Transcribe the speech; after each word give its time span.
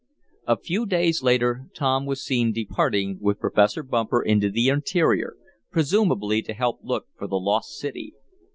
A 0.47 0.57
few 0.57 0.87
days 0.87 1.21
later 1.21 1.67
Tom 1.75 2.07
was 2.07 2.25
seen 2.25 2.51
departing 2.51 3.19
with 3.21 3.39
Professor 3.39 3.83
Bumper 3.83 4.19
into 4.23 4.49
the 4.49 4.67
interior, 4.67 5.35
presumably 5.69 6.41
to 6.41 6.53
help 6.55 6.79
look 6.81 7.05
for 7.15 7.27
the 7.27 7.35
lost 7.39 7.77
city. 7.77 8.15